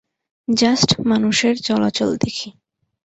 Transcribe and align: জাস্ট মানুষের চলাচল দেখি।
জাস্ট 0.47 0.89
মানুষের 1.05 1.55
চলাচল 1.61 2.09
দেখি। 2.17 2.47